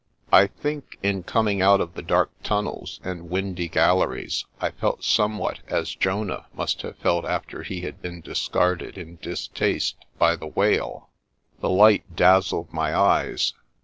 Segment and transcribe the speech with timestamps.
[0.31, 5.59] I think, in coming out of the dark tunnels and windy galleries, I felt somewhat
[5.67, 11.11] as Jonah must have felt after he had been discarded in distaste by the whale.
[11.59, 13.53] The light dazzled my eyes.